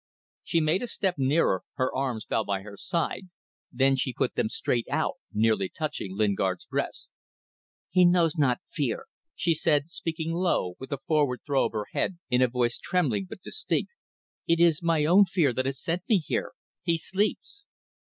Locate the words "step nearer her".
0.87-1.93